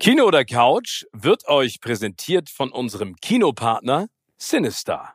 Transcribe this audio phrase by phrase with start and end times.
[0.00, 5.14] Kino oder Couch wird euch präsentiert von unserem Kinopartner Sinister.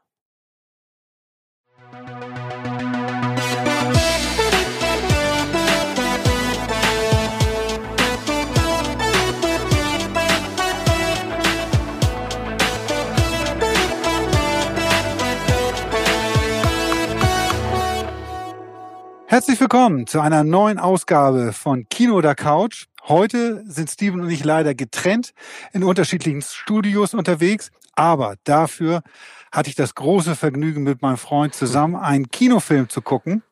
[19.28, 22.88] Herzlich willkommen zu einer neuen Ausgabe von Kino oder Couch.
[23.06, 25.34] Heute sind Steven und ich leider getrennt
[25.74, 29.04] in unterschiedlichen Studios unterwegs, aber dafür
[29.52, 33.44] hatte ich das große Vergnügen, mit meinem Freund zusammen einen Kinofilm zu gucken,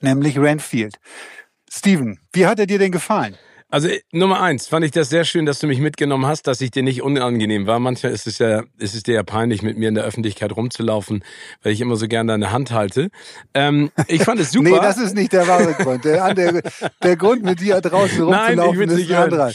[0.00, 0.98] nämlich Renfield.
[1.70, 3.38] Steven, wie hat er dir denn gefallen?
[3.72, 6.72] Also Nummer eins, fand ich das sehr schön, dass du mich mitgenommen hast, dass ich
[6.72, 7.78] dir nicht unangenehm war.
[7.78, 11.24] Manchmal ist es ja, ist es dir ja peinlich, mit mir in der Öffentlichkeit rumzulaufen,
[11.62, 13.08] weil ich immer so gerne deine Hand halte.
[13.54, 14.68] Ähm, ich fand es super.
[14.68, 16.04] nee, das ist nicht der wahre Grund.
[16.04, 16.60] Der, der,
[17.02, 19.52] der Grund, mit dir draußen rumzulaufen, Nein, ich will ist nicht ein anderer.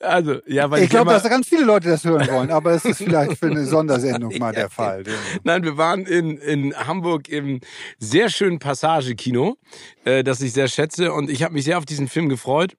[0.00, 2.86] Also, ja, weil ich, ich glaube, dass ganz viele Leute das hören wollen, aber es
[2.86, 5.04] ist vielleicht für eine Sondersendung mal der Fall.
[5.44, 7.60] Nein, wir waren in, in Hamburg im
[7.98, 9.58] sehr schönen Passage-Kino,
[10.06, 12.76] äh, das ich sehr schätze und ich habe mich sehr auf diesen Film gefreut.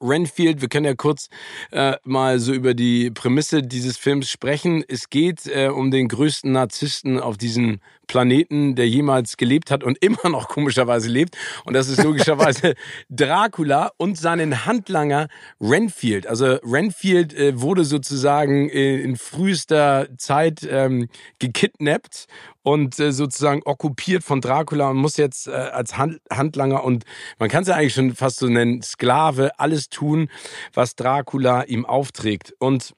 [0.00, 1.28] Renfield, wir können ja kurz
[1.70, 4.84] äh, mal so über die Prämisse dieses Films sprechen.
[4.86, 9.98] Es geht äh, um den größten Narzissten auf diesem Planeten, der jemals gelebt hat und
[10.02, 11.36] immer noch komischerweise lebt.
[11.64, 12.74] Und das ist logischerweise
[13.10, 15.28] Dracula und seinen Handlanger
[15.60, 16.26] Renfield.
[16.26, 22.26] Also Renfield äh, wurde sozusagen äh, in frühester Zeit ähm, gekidnappt
[22.62, 27.04] und äh, sozusagen okkupiert von Dracula und muss jetzt äh, als Hand, Handlanger und
[27.38, 30.28] man kann es ja eigentlich schon fast so nennen, Sklave, alles tun,
[30.72, 32.54] was Dracula ihm aufträgt.
[32.58, 32.94] Und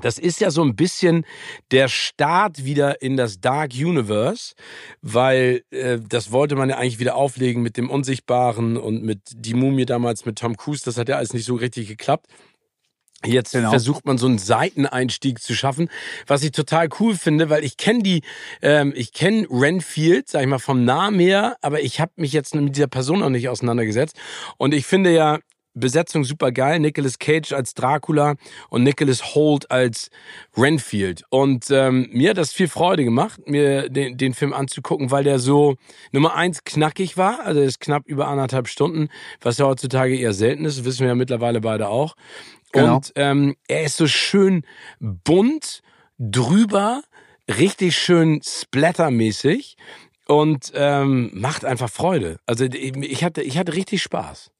[0.00, 1.24] das ist ja so ein bisschen
[1.72, 4.54] der Start wieder in das Dark Universe,
[5.02, 9.54] weil äh, das wollte man ja eigentlich wieder auflegen mit dem Unsichtbaren und mit die
[9.54, 10.84] Mumie damals mit Tom Cruise.
[10.84, 12.26] Das hat ja alles nicht so richtig geklappt.
[13.24, 13.68] Jetzt genau.
[13.68, 15.90] versucht man so einen Seiteneinstieg zu schaffen,
[16.26, 18.22] was ich total cool finde, weil ich kenne die,
[18.62, 22.54] ähm, ich kenne Renfield, sag ich mal vom Namen her, aber ich habe mich jetzt
[22.54, 24.16] mit dieser Person noch nicht auseinandergesetzt.
[24.56, 25.38] Und ich finde ja
[25.74, 26.80] Besetzung super geil.
[26.80, 28.34] Nicolas Cage als Dracula
[28.68, 30.10] und Nicholas Holt als
[30.56, 31.24] Renfield.
[31.30, 35.38] Und ähm, mir hat das viel Freude gemacht, mir den, den Film anzugucken, weil der
[35.38, 35.76] so
[36.12, 37.40] Nummer eins knackig war.
[37.44, 39.08] Also ist knapp über anderthalb Stunden,
[39.40, 42.14] was ja heutzutage eher selten ist, wissen wir ja mittlerweile beide auch.
[42.72, 42.96] Genau.
[42.96, 44.64] Und ähm, er ist so schön
[45.00, 45.82] bunt,
[46.18, 47.02] drüber,
[47.48, 49.76] richtig schön splattermäßig
[50.26, 52.38] und ähm, macht einfach Freude.
[52.46, 54.50] Also ich hatte, ich hatte richtig Spaß.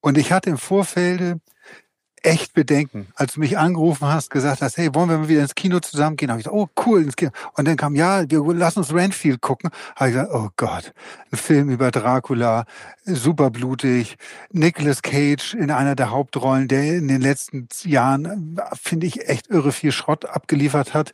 [0.00, 1.40] Und ich hatte im Vorfeld
[2.22, 3.08] echt Bedenken.
[3.14, 6.30] Als du mich angerufen hast, gesagt hast, hey, wollen wir mal wieder ins Kino zusammengehen?
[6.30, 7.30] Habe ich gesagt, oh cool, ins Kino.
[7.54, 9.70] Und dann kam, ja, wir lassen uns Renfield gucken.
[9.96, 10.92] Habe ich gesagt, oh Gott,
[11.32, 12.64] ein Film über Dracula,
[13.04, 14.16] super blutig.
[14.50, 19.72] Nicolas Cage in einer der Hauptrollen, der in den letzten Jahren, finde ich, echt irre
[19.72, 21.12] viel Schrott abgeliefert hat.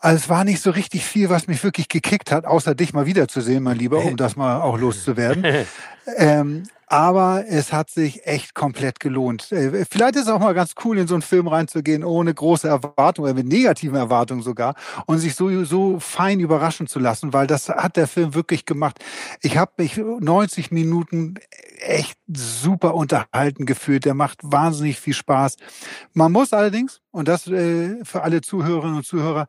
[0.00, 3.06] Also es war nicht so richtig viel, was mich wirklich gekickt hat, außer dich mal
[3.06, 5.66] wiederzusehen, mein Lieber, um das mal auch loszuwerden.
[6.16, 9.50] ähm, aber es hat sich echt komplett gelohnt.
[9.50, 12.68] Äh, vielleicht ist es auch mal ganz cool, in so einen Film reinzugehen, ohne große
[12.68, 14.74] Erwartungen, oder mit negativen Erwartungen sogar,
[15.06, 18.98] und sich so, so fein überraschen zu lassen, weil das hat der Film wirklich gemacht.
[19.42, 21.34] Ich habe mich 90 Minuten
[21.78, 24.04] echt super unterhalten gefühlt.
[24.04, 25.56] Der macht wahnsinnig viel Spaß.
[26.12, 29.46] Man muss allerdings, und das äh, für alle Zuhörerinnen und Zuhörer,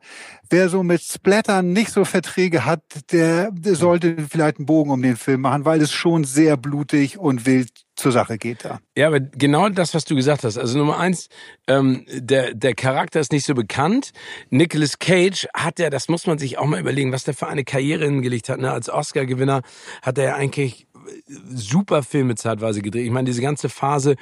[0.50, 2.82] wer so mit Splattern nicht so Verträge hat,
[3.12, 7.70] der, sollte vielleicht einen Bogen um den Film machen, weil es schon sehr blutig wild
[7.94, 8.80] zur Sache geht da.
[8.96, 10.56] Ja, aber genau das, was du gesagt hast.
[10.56, 11.28] Also Nummer eins,
[11.66, 14.12] ähm, der, der Charakter ist nicht so bekannt.
[14.50, 17.64] Nicolas Cage hat ja, das muss man sich auch mal überlegen, was der für eine
[17.64, 18.60] Karriere hingelegt hat.
[18.60, 18.70] Ne?
[18.70, 19.62] Als Oscar-Gewinner
[20.02, 20.86] hat er ja eigentlich
[21.26, 23.04] super Filme zeitweise gedreht.
[23.04, 24.16] Ich meine, diese ganze Phase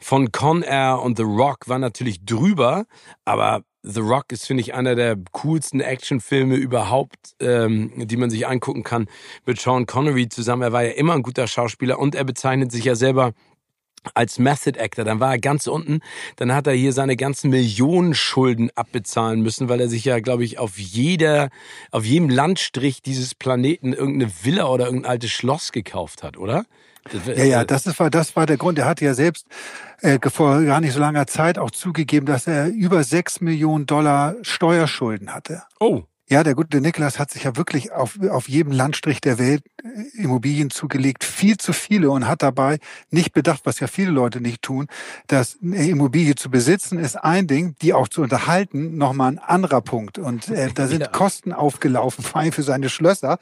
[0.00, 2.86] von Con Air und The Rock war natürlich drüber,
[3.24, 8.46] aber The Rock ist, finde ich, einer der coolsten Actionfilme überhaupt, ähm, die man sich
[8.46, 9.06] angucken kann
[9.44, 10.62] mit Sean Connery zusammen.
[10.62, 13.32] Er war ja immer ein guter Schauspieler und er bezeichnet sich ja selber
[14.14, 16.00] als Method Actor, dann war er ganz unten,
[16.36, 20.44] dann hat er hier seine ganzen Millionen Schulden abbezahlen müssen, weil er sich ja, glaube
[20.44, 21.50] ich, auf jeder,
[21.90, 26.64] auf jedem Landstrich dieses Planeten irgendeine Villa oder irgendein altes Schloss gekauft hat, oder?
[27.26, 28.78] ja, ja, das war, das war der Grund.
[28.78, 29.46] Er hatte ja selbst
[30.02, 34.36] äh, vor gar nicht so langer Zeit auch zugegeben, dass er über sechs Millionen Dollar
[34.42, 35.62] Steuerschulden hatte.
[35.80, 36.04] Oh.
[36.32, 40.22] Ja, der gute Niklas hat sich ja wirklich auf, auf jedem Landstrich der Welt äh,
[40.22, 42.78] Immobilien zugelegt, viel zu viele und hat dabei
[43.10, 44.86] nicht bedacht, was ja viele Leute nicht tun,
[45.26, 49.82] dass eine Immobilie zu besitzen ist ein Ding, die auch zu unterhalten nochmal ein anderer
[49.82, 50.18] Punkt.
[50.18, 51.08] Und äh, da sind ja.
[51.08, 53.36] Kosten aufgelaufen, vor allem für seine Schlösser,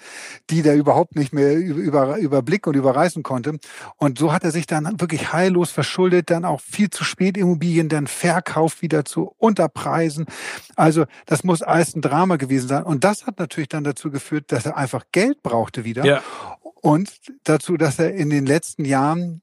[0.51, 3.61] die der überhaupt nicht mehr über, überblicken und überreißen konnte.
[3.99, 7.89] Und so hat er sich dann wirklich heillos verschuldet, dann auch viel zu spät Immobilien,
[7.89, 10.27] dann Verkauf wieder zu Unterpreisen.
[10.75, 12.80] Also das muss alles ein Drama gewesen sein.
[12.83, 16.05] Und das hat natürlich dann dazu geführt, dass er einfach Geld brauchte wieder.
[16.05, 16.23] Ja.
[16.63, 17.13] Und
[17.45, 19.43] dazu, dass er in den letzten Jahren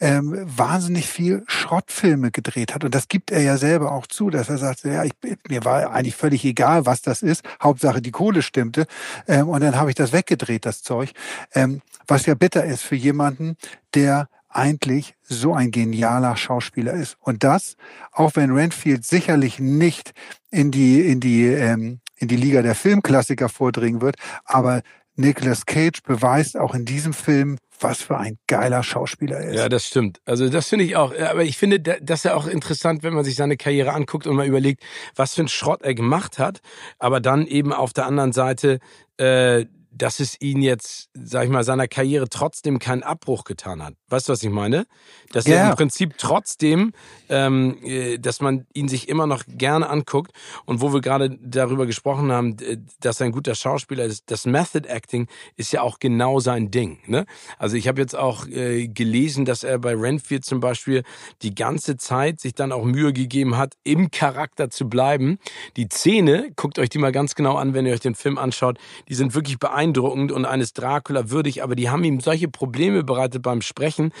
[0.00, 2.84] ähm, wahnsinnig viel Schrottfilme gedreht hat.
[2.84, 5.12] Und das gibt er ja selber auch zu, dass er sagt, ja, ich,
[5.48, 7.44] mir war eigentlich völlig egal, was das ist.
[7.62, 8.86] Hauptsache die Kohle stimmte.
[9.26, 11.12] Ähm, und dann habe ich das weggedreht, das Zeug.
[11.52, 13.56] Ähm, was ja bitter ist für jemanden,
[13.94, 17.16] der eigentlich so ein genialer Schauspieler ist.
[17.20, 17.76] Und das,
[18.12, 20.14] auch wenn Renfield sicherlich nicht
[20.50, 24.82] in die, in die, ähm, in die Liga der Filmklassiker vordringen wird, aber
[25.18, 29.56] Nicolas Cage beweist auch in diesem Film, was für ein geiler Schauspieler er ist.
[29.56, 30.20] Ja, das stimmt.
[30.24, 31.12] Also das finde ich auch.
[31.18, 34.36] Aber ich finde, das ist ja auch interessant, wenn man sich seine Karriere anguckt und
[34.36, 34.84] mal überlegt,
[35.16, 36.60] was für ein Schrott er gemacht hat.
[37.00, 38.78] Aber dann eben auf der anderen Seite
[39.16, 39.66] äh,
[39.98, 43.94] dass es ihn jetzt, sag ich mal, seiner Karriere trotzdem keinen Abbruch getan hat.
[44.08, 44.86] Weißt du, was ich meine?
[45.32, 45.56] Dass ja.
[45.56, 46.92] er im Prinzip trotzdem,
[47.28, 50.32] ähm, äh, dass man ihn sich immer noch gerne anguckt
[50.66, 52.56] und wo wir gerade darüber gesprochen haben,
[53.00, 57.00] dass er ein guter Schauspieler ist, das Method Acting ist ja auch genau sein Ding.
[57.06, 57.26] Ne?
[57.58, 61.02] Also ich habe jetzt auch äh, gelesen, dass er bei Renfield zum Beispiel
[61.42, 65.38] die ganze Zeit sich dann auch Mühe gegeben hat, im Charakter zu bleiben.
[65.76, 68.78] Die Szene, guckt euch die mal ganz genau an, wenn ihr euch den Film anschaut,
[69.08, 73.04] die sind wirklich beeindruckend beeindruckend und eines Dracula würdig, aber die haben ihm solche Probleme
[73.04, 74.12] bereitet beim Sprechen,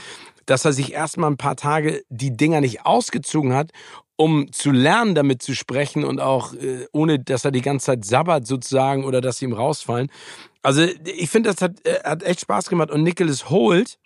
[0.46, 3.70] dass er sich erstmal ein paar Tage die Dinger nicht ausgezogen hat,
[4.16, 8.04] um zu lernen, damit zu sprechen und auch äh, ohne, dass er die ganze Zeit
[8.04, 10.10] sabbert sozusagen oder dass sie ihm rausfallen.
[10.62, 13.98] Also ich finde, das hat, äh, hat echt Spaß gemacht und Nicholas Holt,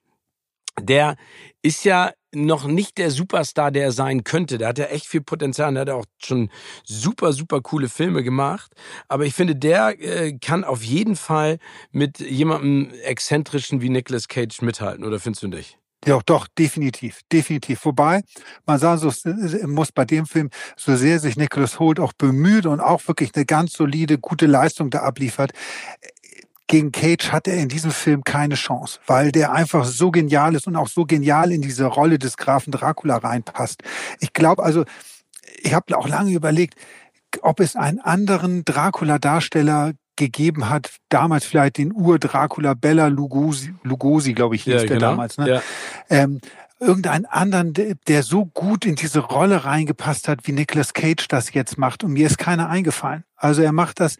[0.80, 1.16] der
[1.62, 4.58] ist ja noch nicht der Superstar, der er sein könnte.
[4.58, 5.72] Der hat ja echt viel Potenzial.
[5.74, 6.50] Der hat auch schon
[6.82, 8.72] super, super coole Filme gemacht.
[9.08, 11.58] Aber ich finde, der äh, kann auf jeden Fall
[11.90, 15.04] mit jemandem exzentrischen wie Nicolas Cage mithalten.
[15.04, 15.78] Oder findest du nicht?
[16.04, 17.84] Ja, doch, definitiv, definitiv.
[17.84, 18.22] Wobei,
[18.66, 19.30] man sagen so,
[19.68, 23.44] muss bei dem Film, so sehr sich Nicholas Holt auch bemüht und auch wirklich eine
[23.44, 25.52] ganz solide, gute Leistung da abliefert,
[26.72, 30.66] gegen Cage hat er in diesem Film keine Chance, weil der einfach so genial ist
[30.66, 33.82] und auch so genial in diese Rolle des Grafen Dracula reinpasst.
[34.20, 34.86] Ich glaube also,
[35.60, 36.76] ich habe auch lange überlegt,
[37.42, 44.54] ob es einen anderen Dracula-Darsteller gegeben hat, damals vielleicht den Ur-Dracula Bella Lugosi, Lugosi glaube
[44.54, 45.10] ich, hieß ja, der genau.
[45.10, 45.36] damals.
[45.36, 45.48] Ne?
[45.50, 45.62] Ja.
[46.08, 46.40] Ähm,
[46.80, 51.76] irgendeinen anderen, der so gut in diese Rolle reingepasst hat, wie Nicolas Cage das jetzt
[51.76, 52.02] macht.
[52.02, 53.24] Und mir ist keiner eingefallen.
[53.36, 54.16] Also er macht das,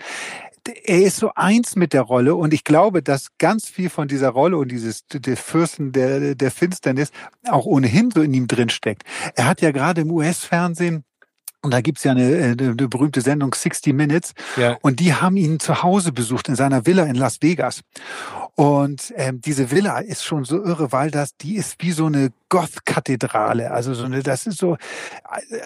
[0.68, 4.30] er ist so eins mit der Rolle und ich glaube, dass ganz viel von dieser
[4.30, 7.10] Rolle und dieses des Fürsten der, der Finsternis
[7.48, 9.02] auch ohnehin so in ihm drin steckt.
[9.34, 11.04] Er hat ja gerade im US-Fernsehen
[11.62, 14.32] und da gibt's ja eine, eine, eine berühmte Sendung 60 Minutes.
[14.56, 14.76] Ja.
[14.82, 17.82] Und die haben ihn zu Hause besucht in seiner Villa in Las Vegas.
[18.56, 22.32] Und ähm, diese Villa ist schon so irre, weil das, die ist wie so eine
[22.52, 23.70] Goth-Kathedrale.
[23.70, 24.76] Also so eine, das ist so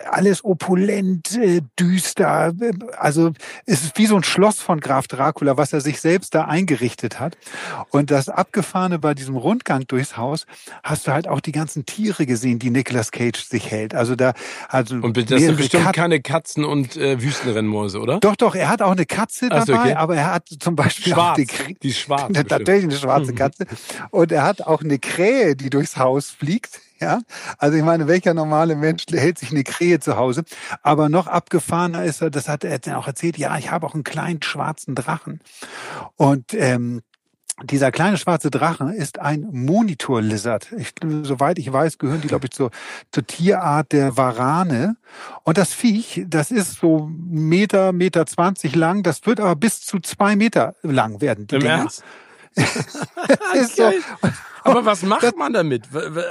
[0.08, 2.52] alles opulent, äh, düster.
[2.96, 3.32] Also
[3.64, 7.18] es ist wie so ein Schloss von Graf Dracula, was er sich selbst da eingerichtet
[7.18, 7.36] hat.
[7.90, 10.46] Und das Abgefahrene bei diesem Rundgang durchs Haus
[10.84, 13.92] hast du halt auch die ganzen Tiere gesehen, die Nicolas Cage sich hält.
[13.92, 14.34] Also da,
[14.68, 18.20] also und das sind bestimmt Kat keine Katzen und äh, Wüstenrennmäuse, oder?
[18.20, 18.54] Doch, doch.
[18.54, 19.94] Er hat auch eine Katze dabei, so, okay.
[19.94, 21.32] aber er hat zum Beispiel Schwarz.
[21.32, 22.44] auch die, die schwarze.
[22.44, 23.36] Tatsächlich eine schwarze mhm.
[23.36, 23.66] Katze.
[24.10, 26.75] Und er hat auch eine Krähe, die durchs Haus fliegt.
[26.98, 27.20] Ja,
[27.58, 30.44] also ich meine, welcher normale Mensch hält sich eine Krähe zu Hause?
[30.82, 34.02] Aber noch abgefahrener ist er, das hat er auch erzählt, ja, ich habe auch einen
[34.02, 35.40] kleinen schwarzen Drachen.
[36.16, 37.02] Und ähm,
[37.64, 40.72] dieser kleine schwarze Drache ist ein Monitor-Lizard.
[40.76, 42.70] Ich, soweit ich weiß, gehören die, glaube ich, zur,
[43.12, 44.96] zur Tierart der Warane.
[45.42, 49.02] Und das Viech, das ist so Meter, Meter zwanzig lang.
[49.02, 51.46] Das wird aber bis zu zwei Meter lang werden.
[51.46, 51.74] Die Im Dinger.
[51.74, 52.04] Ernst?
[53.54, 53.90] ist so.
[54.64, 55.84] Aber was macht man damit?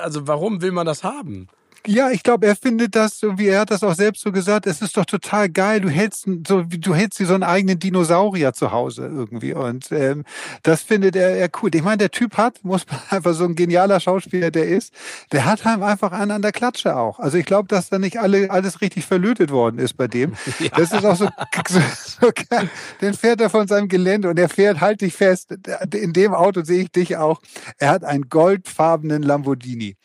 [0.04, 1.48] Also warum will man das haben?
[1.88, 4.66] Ja, ich glaube, er findet das, so wie er hat das auch selbst so gesagt,
[4.66, 5.82] es ist doch total geil.
[5.82, 9.54] Du hältst so, du hältst wie so einen eigenen Dinosaurier zu Hause irgendwie.
[9.54, 10.24] Und ähm,
[10.64, 11.70] das findet er, er cool.
[11.74, 14.94] Ich meine, der Typ hat, muss man einfach so ein genialer Schauspieler, der ist,
[15.32, 17.20] der hat halt einfach einen an der Klatsche auch.
[17.20, 20.34] Also ich glaube, dass da nicht alle alles richtig verlötet worden ist bei dem.
[20.60, 20.70] Ja.
[20.78, 21.26] Das ist auch so,
[21.68, 21.80] so,
[22.22, 22.70] so geil.
[23.02, 25.54] Den fährt er von seinem Gelände und er fährt, halt dich fest.
[25.94, 27.42] In dem Auto sehe ich dich auch.
[27.78, 29.98] Er hat einen goldfarbenen Lamborghini.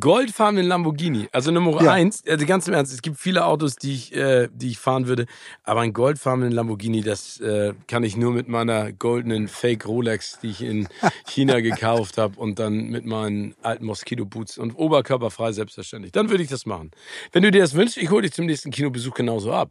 [0.00, 1.28] Goldfarbenen Lamborghini.
[1.32, 1.92] Also Nummer Ja.
[1.92, 5.06] eins, also ganz im Ernst, es gibt viele Autos, die ich, äh, die ich fahren
[5.06, 5.26] würde,
[5.62, 10.48] aber ein goldfarbenen Lamborghini, das äh, kann ich nur mit meiner goldenen Fake Rolex, die
[10.50, 10.88] ich in
[11.26, 16.12] China gekauft habe und dann mit meinen alten Moskito Boots und oberkörperfrei selbstverständlich.
[16.12, 16.90] Dann würde ich das machen.
[17.32, 19.70] Wenn du dir das wünschst, ich hole dich zum nächsten Kinobesuch genauso ab.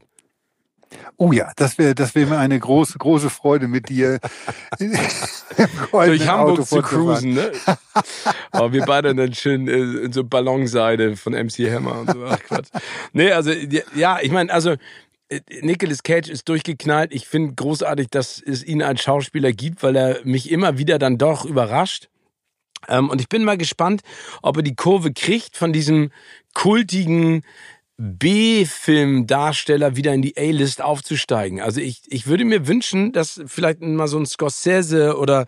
[1.17, 4.19] Oh ja, das wäre das wäre mir eine große große Freude mit dir
[4.79, 7.51] Durch goldenen Auto Hamburg zu cruisen, ne?
[8.51, 12.25] Aber wir beide dann schön äh, in so Ballonseide von MC Hammer und so.
[12.25, 12.69] Ach Quatsch.
[13.13, 13.51] Nee, also
[13.95, 14.75] ja, ich meine, also
[15.29, 17.13] äh, Nicolas Cage ist durchgeknallt.
[17.13, 21.17] Ich finde großartig, dass es ihn als Schauspieler gibt, weil er mich immer wieder dann
[21.17, 22.09] doch überrascht.
[22.87, 24.01] Ähm, und ich bin mal gespannt,
[24.41, 26.11] ob er die Kurve kriegt von diesem
[26.53, 27.43] kultigen
[27.97, 31.61] B-Film-Darsteller wieder in die A-List aufzusteigen.
[31.61, 35.45] Also ich, ich würde mir wünschen, dass vielleicht mal so ein Scorsese oder,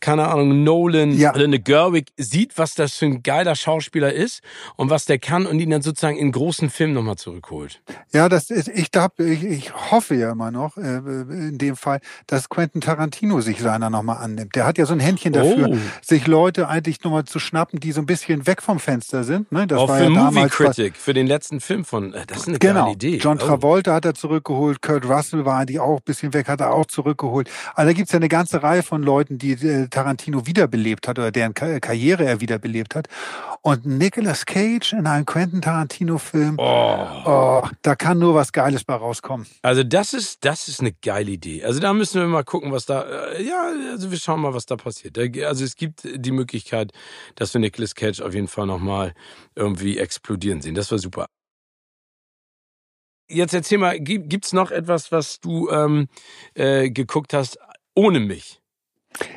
[0.00, 1.34] keine Ahnung, Nolan Ja.
[1.34, 4.40] oder eine Gerwig sieht, was das für ein geiler Schauspieler ist
[4.76, 7.82] und was der kann und ihn dann sozusagen in großen Film nochmal zurückholt.
[8.12, 12.00] Ja, das ist, ich, glaub, ich, ich hoffe ja immer noch, äh, in dem Fall,
[12.26, 14.54] dass Quentin Tarantino sich seiner nochmal annimmt.
[14.56, 15.76] Der hat ja so ein Händchen dafür, Oh.
[16.02, 19.52] sich Leute eigentlich nochmal zu schnappen, die so ein bisschen weg vom Fenster sind.
[19.52, 19.66] Ne?
[19.66, 22.24] Das Auch war für ja Movie damals bei- Critic, für den letzten Film von, äh,
[22.26, 22.80] das ist eine Genau.
[22.84, 23.16] geile Idee.
[23.18, 23.46] John Oh.
[23.46, 26.86] Travolta hat er zurückgeholt, Kurt Russell war eigentlich auch ein bisschen weg, hat er auch
[26.86, 27.50] zurückgeholt.
[27.74, 31.30] Also da gibt's ja eine ganze Reihe von Leuten, die äh, Tarantino wiederbelebt hat oder
[31.30, 33.08] deren Ka Karriere er wiederbelebt hat.
[33.62, 37.06] Und Nicolas Cage in einem Quentin Tarantino-Film, Oh.
[37.26, 39.46] oh, da kann nur was Geiles bei rauskommen.
[39.62, 41.64] Also das ist, das ist eine geile Idee.
[41.64, 44.64] Also da müssen wir mal gucken, was da, äh, ja, also wir schauen mal, was
[44.64, 45.18] da passiert.
[45.18, 46.92] Also es gibt die Möglichkeit,
[47.34, 49.12] dass wir Nicolas Cage auf jeden Fall nochmal
[49.54, 50.74] irgendwie explodieren sehen.
[50.74, 51.26] Das war super.
[53.30, 56.08] Jetzt erzähl mal, gibt, gibt's noch etwas, was du ähm,
[56.54, 57.58] äh, geguckt hast
[57.94, 58.59] ohne mich?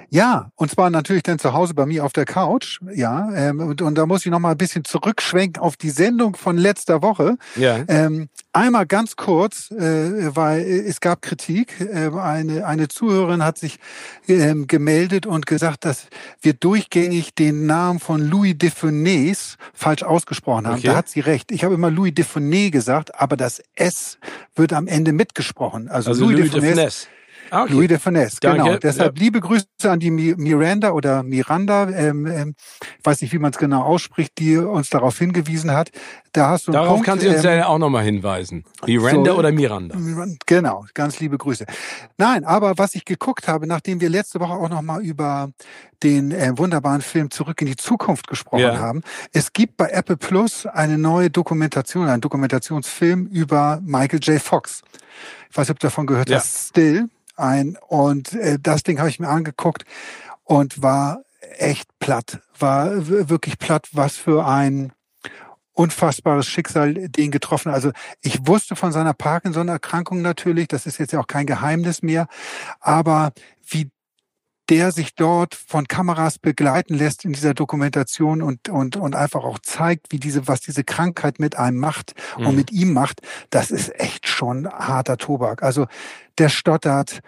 [0.10, 2.80] Ja, und zwar natürlich dann zu Hause bei mir auf der Couch.
[2.94, 6.36] Ja, ähm, und, und da muss ich noch mal ein bisschen zurückschwenken auf die Sendung
[6.36, 7.38] von letzter Woche.
[7.56, 7.80] Ja.
[7.88, 11.82] Ähm, einmal ganz kurz, äh, weil es gab Kritik.
[11.82, 13.80] Äh, eine, eine Zuhörerin hat sich
[14.27, 16.08] ähm, gemeldet und gesagt, dass
[16.42, 20.77] wir durchgängig den Namen von Louis de Funès falsch ausgesprochen haben.
[20.77, 20.88] Okay.
[20.88, 21.51] Da hat sie recht.
[21.51, 24.20] Ich habe immer Louis de Funès gesagt, aber das S
[24.56, 25.89] wird am Ende mitgesprochen.
[25.89, 27.08] Also, Also Louis, de Finesse.
[27.53, 27.74] Ah, okay.
[27.74, 28.63] Louis de Finesse, Danke.
[28.63, 28.77] genau.
[28.77, 32.55] Deshalb liebe Grüße an die Mi- Miranda oder Miranda, ähm, ähm,
[33.00, 35.91] ich weiß nicht, wie man es genau ausspricht, die uns darauf hingewiesen hat.
[36.31, 38.63] Da hast du Darauf Punkt, kann sie uns ähm, ja auch nochmal hinweisen.
[38.88, 39.95] Miranda so- oder Miranda?
[40.48, 41.65] Genau, ganz liebe Grüße.
[42.17, 45.51] Nein, aber was ich geguckt habe, nachdem wir letzte Woche auch noch mal über
[46.01, 48.79] den äh, wunderbaren Film Zurück in die Zukunft gesprochen Ja.
[48.79, 54.41] haben, es gibt bei Apple Plus eine neue Dokumentation, einen Dokumentationsfilm über Michael J.
[54.41, 54.81] Fox.
[55.51, 56.38] Ich weiß nicht, ob du davon gehört Ja.
[56.38, 56.69] hast.
[56.69, 59.86] Still ein und äh, das Ding habe ich mir angeguckt
[60.44, 61.24] und war
[61.58, 64.94] echt platt, war wirklich platt, was für ein
[65.74, 67.72] unfassbares Schicksal den getroffen.
[67.72, 72.28] Also ich wusste von seiner Parkinson-Erkrankung natürlich, das ist jetzt ja auch kein Geheimnis mehr,
[72.80, 73.32] aber
[73.68, 73.90] wie
[74.70, 79.60] der sich dort von Kameras begleiten lässt in dieser Dokumentation und, und, und einfach auch
[79.60, 82.48] zeigt, wie diese, was diese Krankheit mit einem macht Mhm.
[82.48, 85.63] und mit ihm macht, das ist echt schon harter Tobak.
[85.63, 85.88] Also
[86.38, 87.20] der stottert,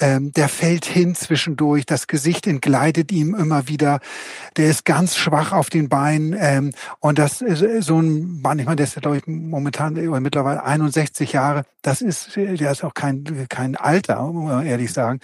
[0.00, 4.00] ähm, der fällt hin zwischendurch, das Gesicht entgleitet ihm immer wieder,
[4.56, 8.66] der ist ganz schwach auf den Beinen ähm, und das ist so ein Mann, ich
[8.66, 12.84] meine, der ist ja glaube ich momentan oder mittlerweile 61 Jahre, das ist, der ist
[12.84, 15.20] auch kein, kein Alter, muss man ehrlich sagen.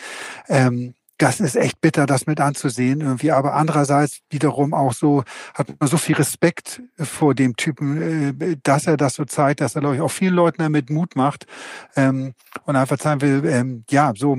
[0.48, 3.30] Ähm, das ist echt bitter, das mit anzusehen irgendwie.
[3.30, 5.22] Aber andererseits wiederum auch so,
[5.52, 9.74] hat man so viel Respekt vor dem Typen, äh, dass er das so zeigt, dass
[9.74, 11.46] er, glaube ich, auch vielen Leuten damit Mut macht
[11.94, 12.32] ähm,
[12.64, 14.38] und einfach zeigen will, ähm, ja, so,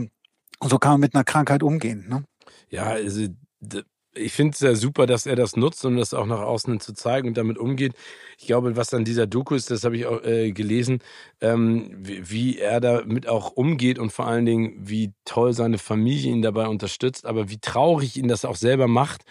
[0.59, 2.07] so kann man mit einer Krankheit umgehen.
[2.09, 2.23] Ne?
[2.69, 3.27] Ja, also
[4.13, 6.93] ich finde es ja super, dass er das nutzt, um das auch nach außen zu
[6.93, 7.93] zeigen und damit umgeht.
[8.37, 10.99] Ich glaube, was an dieser Doku ist, das habe ich auch äh, gelesen,
[11.39, 16.31] ähm, wie, wie er damit auch umgeht und vor allen Dingen, wie toll seine Familie
[16.31, 19.23] ihn dabei unterstützt, aber wie traurig ihn das auch selber macht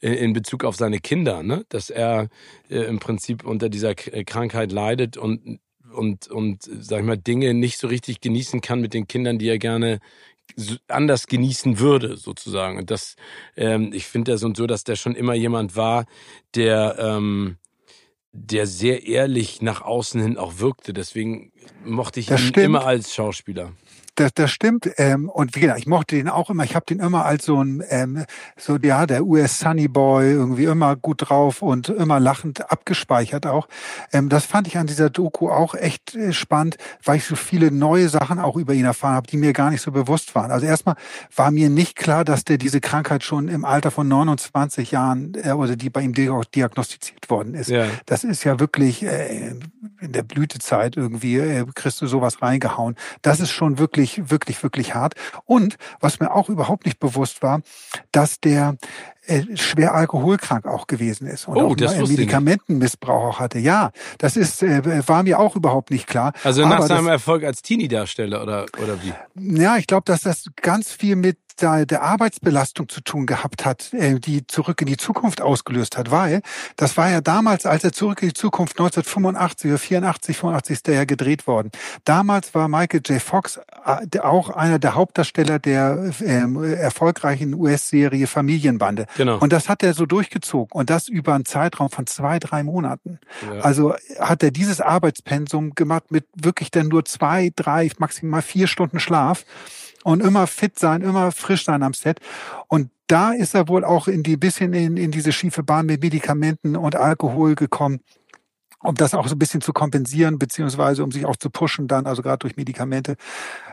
[0.00, 1.64] äh, in Bezug auf seine Kinder, ne?
[1.68, 2.28] dass er
[2.70, 5.60] äh, im Prinzip unter dieser K äh, Krankheit leidet und
[5.92, 9.48] und und sag ich mal Dinge nicht so richtig genießen kann mit den Kindern, die
[9.48, 10.00] er gerne
[10.88, 12.78] anders genießen würde, sozusagen.
[12.78, 13.16] Und das,
[13.56, 16.06] ähm, ich finde das und so, dass der schon immer jemand war,
[16.54, 17.56] der, ähm,
[18.32, 20.92] der sehr ehrlich nach außen hin auch wirkte.
[20.92, 21.52] Deswegen
[21.84, 22.64] mochte ich Das ihn stimmt.
[22.66, 23.72] immer als Schauspieler.
[24.18, 24.90] Das, das stimmt.
[24.96, 26.64] Ähm, und wie gesagt, ich mochte den auch immer.
[26.64, 28.24] Ich habe den immer als so ein, ähm,
[28.56, 33.68] so ja, der US Sunny Boy, irgendwie immer gut drauf und immer lachend abgespeichert auch.
[34.12, 37.70] Ähm, das fand ich an dieser Doku auch echt äh, spannend, weil ich so viele
[37.70, 40.50] neue Sachen auch über ihn erfahren habe, die mir gar nicht so bewusst waren.
[40.50, 40.96] Also erstmal
[41.36, 45.52] war mir nicht klar, dass der diese Krankheit schon im Alter von 29 Jahren äh,
[45.52, 47.70] oder die bei ihm dia- diagnostiziert worden ist.
[47.70, 47.86] Ja.
[48.06, 49.50] Das ist ja wirklich äh,
[50.00, 52.96] in der Blütezeit irgendwie, äh, kriegst du sowas reingehauen.
[53.22, 55.14] Das ist schon wirklich, wirklich, wirklich hart.
[55.44, 57.60] Und was mir auch überhaupt nicht bewusst war,
[58.12, 58.76] dass der
[59.54, 61.96] schwer alkoholkrank auch gewesen ist und Oh, auch das.
[61.96, 63.58] Medikamentenmissbrauch auch hatte.
[63.58, 66.32] Ja, das ist äh, war mir auch überhaupt nicht klar.
[66.44, 69.60] Also nach Aber seinem das, Erfolg als Teenie-Darsteller oder, oder wie?
[69.62, 73.92] ja, ich glaube, dass das ganz viel mit der, der Arbeitsbelastung zu tun gehabt hat,
[73.92, 76.40] äh, die zurück in die Zukunft ausgelöst hat, weil
[76.76, 80.86] das war ja damals, als er zurück in die Zukunft 1985 oder 84, 85 ist
[80.86, 81.70] der ja gedreht worden.
[82.04, 83.20] Damals war Michael J.
[83.20, 89.06] Fox äh, auch einer der Hauptdarsteller der ähm, erfolgreichen US-Serie Familienbande.
[89.18, 89.38] Genau.
[89.38, 93.18] Und das hat er so durchgezogen und das über einen Zeitraum von zwei, drei Monaten.
[93.52, 93.62] Ja.
[93.62, 99.00] Also hat er dieses Arbeitspensum gemacht mit wirklich dann nur zwei, drei, maximal vier Stunden
[99.00, 99.44] Schlaf
[100.04, 102.20] und immer fit sein, immer frisch sein am Set.
[102.68, 106.00] Und da ist er wohl auch in die bisschen in, in diese schiefe Bahn mit
[106.00, 108.00] Medikamenten und Alkohol gekommen.
[108.80, 112.06] Um das auch so ein bisschen zu kompensieren, beziehungsweise um sich auch zu pushen dann,
[112.06, 113.16] also gerade durch Medikamente.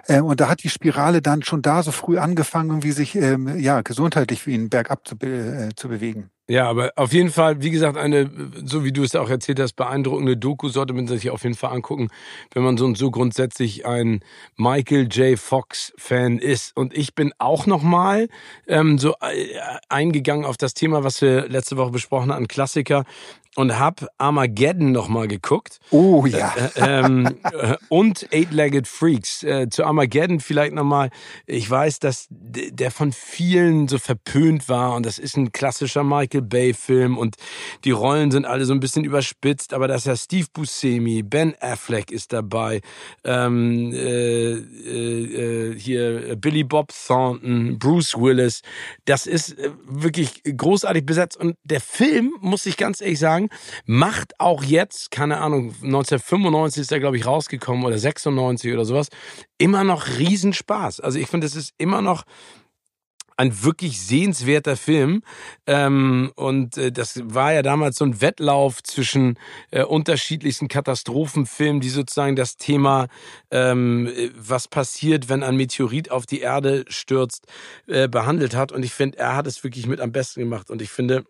[0.08, 3.60] Ähm, und da hat die Spirale dann schon da so früh angefangen, wie sich ähm,
[3.60, 6.32] ja gesundheitlich für ihn bergab zu, be äh, zu bewegen.
[6.48, 8.30] Ja, aber auf jeden Fall, wie gesagt, eine,
[8.64, 11.72] so wie du es auch erzählt hast, beeindruckende Doku sollte man sich auf jeden Fall
[11.72, 12.10] angucken,
[12.54, 14.20] wenn man so und so grundsätzlich ein
[14.56, 15.40] Michael J.
[15.40, 16.78] Fox Fan ist.
[16.78, 18.28] Und ich bin auch nochmal
[18.68, 19.58] ähm, so äh,
[19.90, 23.06] eingegangen auf das Thema, was wir letzte Woche besprochen hatten, Klassiker,
[23.56, 25.80] und hab Armageddon nochmal geguckt.
[25.90, 26.54] Oh ja.
[26.76, 29.44] Äh, ähm, äh, und Eight-Legged Freaks.
[29.44, 31.10] Äh, zu Armageddon vielleicht nochmal.
[31.46, 36.35] Ich weiß, dass der von vielen so verpönt war und das ist ein klassischer Michael
[36.42, 37.36] Bay-Film und
[37.84, 41.56] die Rollen sind alle so ein bisschen überspitzt, aber da ist ja Steve Buscemi, Ben
[41.60, 42.82] Affleck ist dabei,
[43.24, 48.62] ähm, äh, äh, äh, hier Billy Bob Thornton, Bruce Willis.
[49.06, 53.50] Das ist äh, wirklich großartig besetzt und der Film, muss ich ganz ehrlich sagen,
[53.86, 59.10] macht auch jetzt, keine Ahnung, 1995 ist er, glaube ich, rausgekommen oder 96 oder sowas,
[59.58, 61.00] immer noch Riesenspaß.
[61.00, 62.24] Also ich finde, es ist immer noch
[63.38, 65.24] ein wirklich sehenswerter Film.
[65.68, 69.38] Ähm, und äh, das war ja damals so ein Wettlauf zwischen
[69.72, 73.08] äh, unterschiedlichsten Katastrophenfilmen, die sozusagen das Thema,
[73.52, 77.48] ähm, äh, was passiert, wenn ein Meteorit auf die Erde stürzt,
[77.88, 78.72] äh, behandelt hat.
[78.72, 80.70] Und ich finde, er hat es wirklich mit am besten gemacht.
[80.70, 81.26] Und ich finde,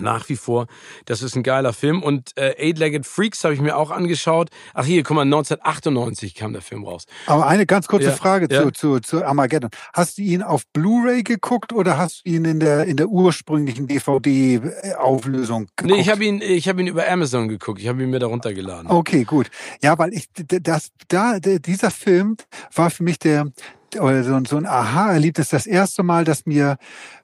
[0.00, 0.66] nach wie vor,
[1.04, 2.02] das ist ein geiler Film.
[2.02, 4.50] Und äh, Eight-Legged Freaks habe ich mir auch angeschaut.
[4.74, 7.06] Ach hier, guck mal, 1998 kam der Film raus.
[7.26, 8.62] Aber eine ganz kurze Ja, Frage ja.
[8.62, 9.70] zu, zu, zu Armageddon.
[9.92, 13.86] Hast du ihn auf Blu-ray geguckt oder hast du ihn in der, in der ursprünglichen
[13.86, 15.84] DVD-Auflösung geguckt?
[15.84, 17.80] Nee, ich habe ihn, ich habe ihn über Amazon geguckt.
[17.80, 18.90] Ich habe ihn mir da runtergeladen.
[18.90, 19.50] Okay, gut.
[19.82, 22.36] Ja, weil ich, das, da, dieser Film
[22.74, 23.46] war für mich der,
[24.00, 26.76] oder so, ein- so ein Aha-Erlebnis, das erste Mal, dass mir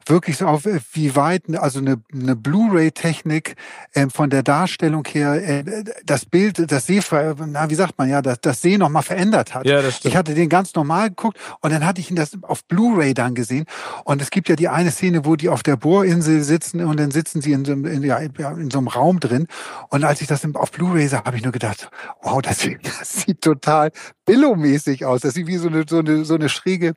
[0.07, 3.55] wirklich so auf, wie weit, also eine, eine Blu-ray-Technik
[3.95, 7.01] ähm, von der Darstellung her, äh, das Bild, das Seh,
[7.47, 9.67] na, wie sagt man ja, das, das Sehen nochmal verändert hat.
[9.67, 10.13] Ja, das stimmt.
[10.13, 13.35] Ich hatte den ganz normal geguckt und dann hatte ich ihn das auf Blu-ray dann
[13.35, 13.67] gesehen.
[14.05, 17.11] Und es gibt ja die eine Szene, wo die auf der Bohrinsel sitzen und dann
[17.11, 19.47] sitzen sie in so einem, in, ja, in so einem Raum drin.
[19.89, 21.91] Und als ich das auf Blu-ray sah, habe ich nur gedacht,
[22.23, 23.91] wow, das, das sieht total
[24.31, 25.23] Billo-mäßig aus.
[25.23, 26.95] Das sieht wie so eine, so eine, so eine schräge,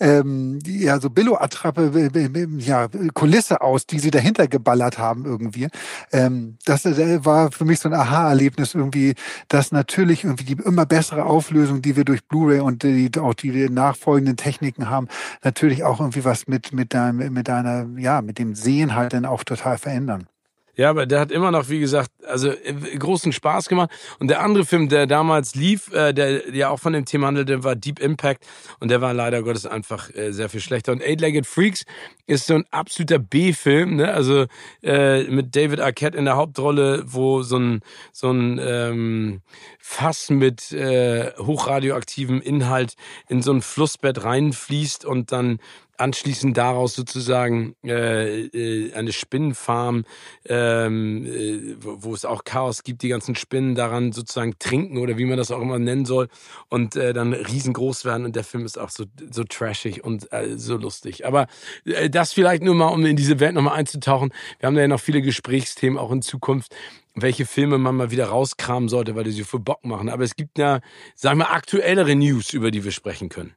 [0.00, 5.68] ähm, ja, so Billo-Attrappe, äh, äh, ja, Kulisse aus, die sie dahinter geballert haben irgendwie.
[6.10, 9.12] Ähm, das äh, war für mich so ein Aha-Erlebnis irgendwie,
[9.48, 13.68] dass natürlich irgendwie die immer bessere Auflösung, die wir durch Blu-ray und die, auch die
[13.68, 15.08] nachfolgenden Techniken haben,
[15.42, 19.26] natürlich auch irgendwie was mit, mit deinem, mit deiner, ja, mit dem Sehen halt dann
[19.26, 20.28] auch total verändern.
[20.76, 23.90] Ja, aber der hat immer noch, wie gesagt, also äh, großen Spaß gemacht.
[24.18, 27.62] Und der andere Film, der damals lief, äh, der ja auch von dem Thema handelte,
[27.64, 28.44] war Deep Impact.
[28.80, 30.92] Und der war leider Gottes einfach äh, sehr viel schlechter.
[30.92, 31.84] Und Eight-Legged Freaks
[32.26, 34.12] ist so ein absoluter B-Film, ne?
[34.12, 34.46] Also
[34.82, 37.80] äh, mit David Arquette in der Hauptrolle, wo so ein
[38.12, 39.42] so ein ähm,
[39.78, 42.94] Fass mit äh, hochradioaktivem Inhalt
[43.28, 45.58] in so ein Flussbett reinfließt und dann
[45.96, 50.04] anschließend daraus sozusagen äh, äh, eine Spinnenfarm,
[50.46, 55.18] ähm, äh, wo, wo es auch Chaos gibt, die ganzen Spinnen daran sozusagen trinken oder
[55.18, 56.28] wie man das auch immer nennen soll
[56.68, 60.56] und äh, dann riesengroß werden und der Film ist auch so, so trashig und äh,
[60.56, 61.26] so lustig.
[61.26, 61.46] Aber
[61.84, 64.32] äh, das vielleicht nur mal, um in diese Welt nochmal einzutauchen.
[64.58, 66.74] Wir haben da ja noch viele Gesprächsthemen auch in Zukunft
[67.14, 70.08] welche Filme man mal wieder rauskramen sollte, weil die sie für Bock machen.
[70.08, 70.80] Aber es gibt ja,
[71.14, 73.54] sagen wir, aktuellere News, über die wir sprechen können.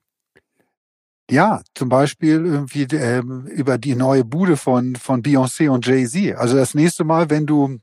[1.30, 6.36] Ja, zum Beispiel irgendwie ähm, über die neue Bude von, von Beyoncé und Jay-Z.
[6.36, 7.80] Also das nächste Mal, wenn du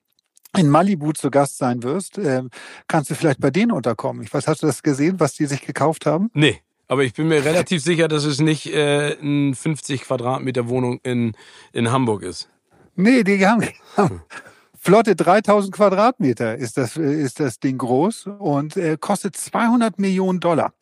[0.56, 2.48] in Malibu zu Gast sein wirst, ähm,
[2.88, 4.22] kannst du vielleicht bei denen unterkommen.
[4.22, 6.30] Ich weiß, hast du das gesehen, was die sich gekauft haben?
[6.32, 6.60] Nee.
[6.86, 11.34] Aber ich bin mir relativ sicher, dass es nicht äh, eine 50 Quadratmeter Wohnung in,
[11.72, 12.50] in Hamburg ist.
[12.94, 14.22] Nee, die haben, haben
[14.84, 20.74] flotte 3000 Quadratmeter ist das, ist das Ding groß und äh, kostet 200 Millionen Dollar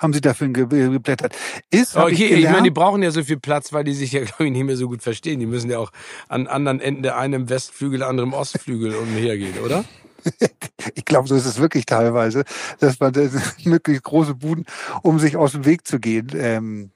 [0.00, 1.36] haben sie dafür geblättert.
[1.70, 4.20] Ist, okay, ich, ich meine, die brauchen ja so viel Platz, weil die sich ja,
[4.24, 5.40] glaube ich, nicht mehr so gut verstehen.
[5.40, 5.90] Die müssen ja auch
[6.28, 9.84] an anderen Enden der einen im Westflügel, der andere im Ostflügel umhergehen, oder?
[10.94, 12.44] ich glaube, so ist es wirklich teilweise,
[12.80, 14.64] dass man wirklich große Buden,
[15.02, 16.90] um sich aus dem Weg zu gehen, ähm,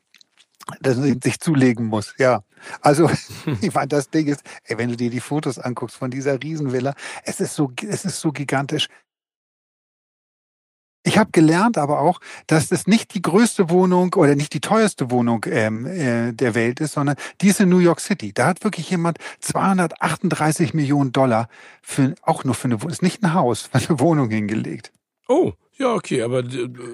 [0.81, 2.15] dass man sich zulegen muss.
[2.19, 2.43] Ja,
[2.81, 3.11] also
[3.61, 6.95] ich meine, das Ding ist, ey, wenn du dir die Fotos anguckst von dieser Riesenvilla,
[7.25, 8.89] es ist so, es ist so gigantisch.
[11.05, 15.11] Ich habe gelernt aber auch, dass es nicht die größte Wohnung oder nicht die teuerste
[15.11, 18.33] Wohnung ähm, äh, der Welt ist, sondern die ist in New York City.
[18.35, 21.49] Da hat wirklich jemand 238 Millionen Dollar
[21.83, 24.93] für auch nur für eine Wohnung, ist nicht ein Haus, für eine Wohnung hingelegt.
[25.29, 26.43] Oh, ja, okay, aber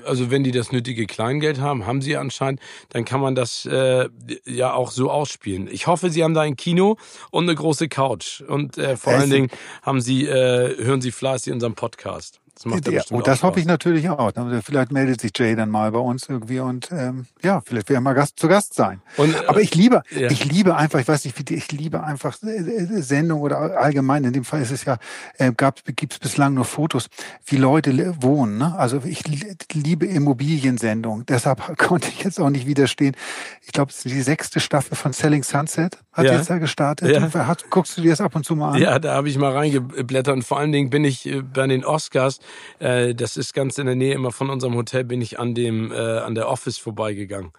[0.05, 4.09] also wenn die das nötige Kleingeld haben, haben sie anscheinend, dann kann man das äh,
[4.44, 5.68] ja auch so ausspielen.
[5.70, 6.97] Ich hoffe, sie haben da ein Kino
[7.31, 9.51] und eine große Couch und äh, vor allen Dingen
[9.83, 12.43] haben sie äh, hören sie fleißig unseren Podcast.
[12.55, 14.31] Das macht ja, und das hoffe ich natürlich auch.
[14.62, 18.01] Vielleicht meldet sich Jay dann mal bei uns irgendwie und ähm, ja, vielleicht will er
[18.01, 19.03] mal Gast, zu Gast sein.
[19.17, 20.31] Und, äh, Aber ich liebe, ja.
[20.31, 23.59] ich liebe einfach, ich weiß nicht, wie die, ich liebe einfach äh, äh, Sendung oder
[23.81, 24.23] allgemein.
[24.23, 24.99] In dem Fall ist es ja,
[25.38, 25.51] äh,
[25.97, 27.09] gibt es bislang nur Fotos,
[27.45, 28.59] wie Leute wohnen.
[28.59, 28.75] Ne?
[28.79, 29.25] Also ich
[29.73, 31.27] liebe Immobiliensendungen.
[31.27, 33.17] Deshalb konnte ich jetzt auch nicht widerstehen.
[33.62, 36.35] Ich glaube, es ist die sechste Staffel von Selling Sunset hat ja.
[36.35, 37.11] jetzt ja gestartet.
[37.11, 37.47] Ja.
[37.47, 38.81] Hat, guckst du dir das ab und zu mal an?
[38.81, 42.38] Ja, da habe ich mal reingeblättert und vor allen Dingen bin ich bei den Oscars
[42.78, 45.92] äh, das ist ganz in der Nähe immer von unserem Hotel, bin ich an dem,
[45.92, 47.52] äh, an der Office vorbeigegangen.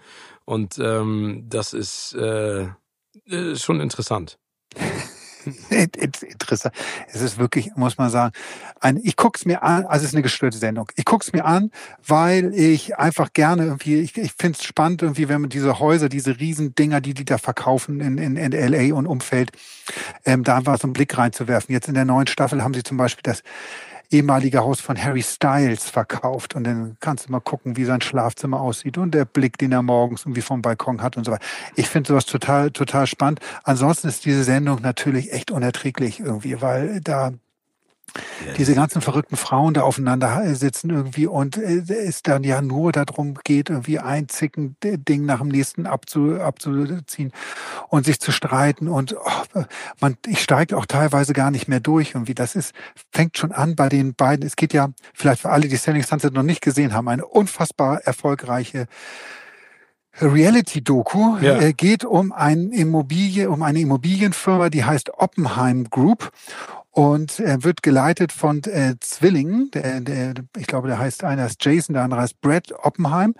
[0.45, 2.67] Und ähm, das ist äh,
[3.27, 4.37] äh schon interessant.
[5.69, 6.73] interessant.
[7.11, 8.33] Es ist wirklich, muss man sagen,
[8.79, 10.89] ein, ich guck's mir an, also es ist eine gestörte Sendung.
[10.95, 11.71] Ich guck's mir an,
[12.05, 16.09] weil ich einfach gerne irgendwie, ich, ich finde es spannend irgendwie, wenn man diese Häuser,
[16.09, 19.51] diese Riesendinger, die die da verkaufen in, in, in LA und Umfeld,
[20.25, 21.73] ähm, da einfach so einen Blick reinzuwerfen.
[21.73, 23.43] Jetzt in der neuen Staffel haben sie zum Beispiel das
[24.11, 26.55] ehemalige Haus von Harry Styles verkauft.
[26.55, 29.81] Und dann kannst du mal gucken, wie sein Schlafzimmer aussieht und der Blick, den er
[29.81, 31.45] morgens irgendwie vom Balkon hat und so weiter.
[31.75, 33.39] Ich finde sowas total, total spannend.
[33.63, 37.33] Ansonsten ist diese Sendung natürlich echt unerträglich irgendwie, weil da.
[38.57, 43.35] Diese ganzen verrückten Frauen da aufeinander sitzen irgendwie und äh, es dann ja nur darum
[43.43, 47.31] geht, irgendwie ein Zicken-Ding nach dem nächsten abzu, abzuziehen
[47.89, 49.63] und sich zu streiten und oh,
[49.99, 52.35] man, ich steige auch teilweise gar nicht mehr durch irgendwie.
[52.35, 52.73] Das ist,
[53.11, 54.45] fängt schon an bei den beiden.
[54.45, 58.01] Es geht ja, vielleicht für alle, die Selling Sunset noch nicht gesehen haben, eine unfassbar
[58.03, 58.87] erfolgreiche
[60.21, 61.59] Reality-Doku ja.
[61.59, 66.31] äh, geht um ein Immobilie, um eine Immobilienfirma, die heißt Oppenheim Group
[66.95, 69.69] und er wird geleitet von äh, Zwillingen.
[69.71, 73.35] Der, der, ich glaube, der heißt einer ist Jason, der andere heißt Brad Oppenheim.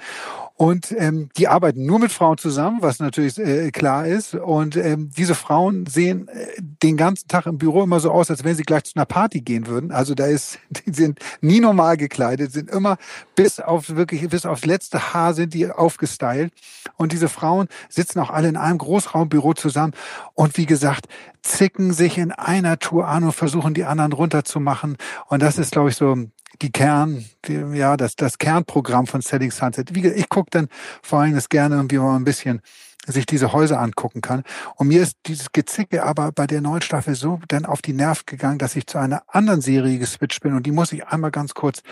[0.58, 4.36] Und ähm, die arbeiten nur mit Frauen zusammen, was natürlich äh, klar ist.
[4.36, 8.44] Und ähm, diese Frauen sehen äh, den ganzen Tag im Büro immer so aus, als
[8.44, 9.94] wenn sie gleich zu einer Party gehen würden.
[9.94, 12.98] Also da ist, die sind nie normal gekleidet, sind immer
[13.36, 16.52] bis auf wirklich bis aufs letzte Haar sind die aufgestylt.
[16.98, 19.94] Und diese Frauen sitzen auch alle in einem Großraumbüro zusammen.
[20.34, 21.08] Und wie gesagt,
[21.46, 24.98] zicken sich in einer Tour an und versuchen die anderen runterzumachen.
[25.28, 26.16] Und das ist, glaube ich, so
[26.62, 29.94] die Kern, die, ja, das, das Kernprogramm von Setting Sunset.
[29.94, 30.68] Wie, ich gucke dann
[31.02, 32.62] vor allem das gerne irgendwie mal ein bisschen
[33.08, 34.44] sich diese Häuser angucken kann.
[34.78, 38.26] Und mir ist dieses Gezicke aber bei der neuen Staffel so dann auf die Nerv
[38.26, 40.56] gegangen, dass ich zu einer anderen Serie geswitcht bin.
[40.56, 41.84] Und die muss ich einmal ganz kurz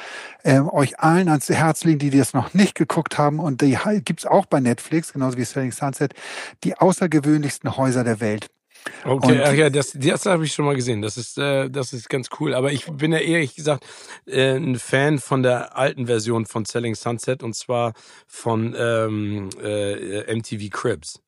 [0.44, 3.40] äh, euch allen ans Herz legen, die das noch nicht geguckt haben.
[3.40, 6.16] Und die gibt's auch bei Netflix, genauso wie Setting Sunset,
[6.64, 8.50] die außergewöhnlichsten Häuser der Welt.
[9.06, 11.02] Okay, ach ja, das, das habe ich schon mal gesehen.
[11.02, 12.54] Das ist, äh, das ist ganz cool.
[12.54, 13.86] Aber ich bin ja ehrlich gesagt
[14.26, 17.94] äh, ein Fan von der alten Version von Selling Sunset und zwar
[18.28, 21.23] von ähm, äh, MTV Cribs.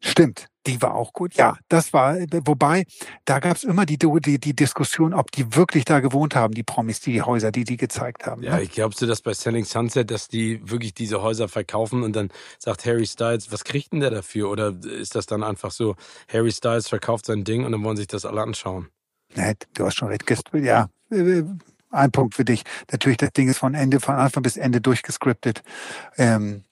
[0.00, 1.34] Stimmt, die war auch gut.
[1.34, 2.84] Ja, das war, wobei,
[3.24, 6.62] da gab es immer die, die, die Diskussion, ob die wirklich da gewohnt haben, die
[6.62, 8.42] Promis, die, die Häuser, die die gezeigt haben.
[8.42, 8.62] Ja, ne?
[8.62, 12.30] ich glaubst du, dass bei Selling Sunset, dass die wirklich diese Häuser verkaufen und dann
[12.58, 14.50] sagt Harry Styles, was kriegt denn der dafür?
[14.50, 15.96] Oder ist das dann einfach so,
[16.32, 18.88] Harry Styles verkauft sein Ding und dann wollen sich das alle anschauen?
[19.34, 20.24] Nee, du hast schon recht.
[20.52, 21.42] Ja, äh,
[21.90, 22.62] ein Punkt für dich.
[22.90, 25.62] Natürlich, das Ding ist von Ende, von Anfang bis Ende durchgescriptet.
[26.16, 26.64] Ähm,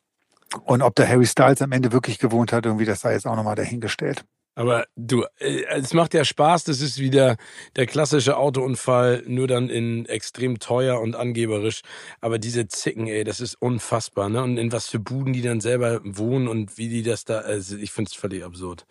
[0.65, 3.37] und ob der Harry Styles am Ende wirklich gewohnt hat, irgendwie, das sei jetzt auch
[3.37, 4.25] nochmal dahingestellt.
[4.57, 7.37] Aber du, äh, es macht ja Spaß, das ist wieder
[7.75, 11.83] der klassische Autounfall, nur dann in extrem teuer und angeberisch.
[12.21, 14.43] Aber diese Zicken, ey, das ist unfassbar, ne?
[14.43, 17.77] Und in was für Buden die dann selber wohnen und wie die das da, also
[17.77, 18.87] ich find's völlig absurd.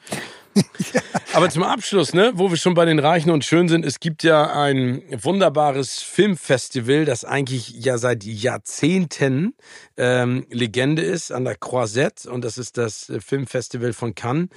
[1.34, 4.24] Aber zum Abschluss, ne, wo wir schon bei den Reichen und Schön sind, es gibt
[4.24, 9.56] ja ein wunderbares Filmfestival, das eigentlich ja seit Jahrzehnten
[9.98, 14.50] ähm, Legende ist an der Croisette und das ist das Filmfestival von Cannes.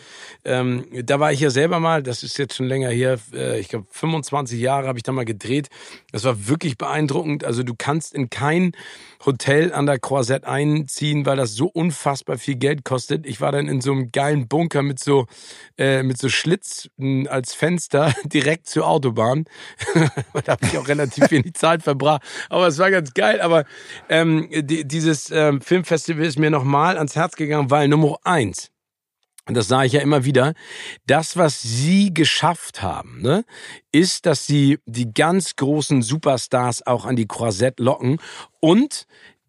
[0.45, 3.69] Ähm, da war ich ja selber mal, das ist jetzt schon länger her, äh, ich
[3.69, 5.69] glaube 25 Jahre habe ich da mal gedreht.
[6.13, 7.45] Das war wirklich beeindruckend.
[7.45, 8.73] Also du kannst in kein
[9.25, 13.27] Hotel an der Croisette einziehen, weil das so unfassbar viel Geld kostet.
[13.27, 15.27] Ich war dann in so einem geilen Bunker mit so
[15.77, 16.88] äh, mit so Schlitz
[17.29, 19.44] als Fenster direkt zur Autobahn.
[20.44, 23.40] da habe ich auch relativ wenig Zeit verbracht, aber es war ganz geil.
[23.40, 23.64] Aber
[24.09, 28.70] ähm, die, dieses ähm, Filmfestival ist mir nochmal ans Herz gegangen, weil Nummer eins
[29.49, 30.55] und das sage ich ja immer wieder,
[31.07, 33.44] das, was sie geschafft haben, ne,
[33.92, 38.18] ist, dass sie die ganz großen Superstars auch an die Croisette locken
[38.61, 39.07] und